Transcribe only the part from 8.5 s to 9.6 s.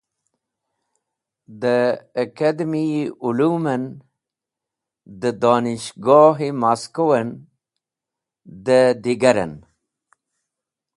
dẽ digar en.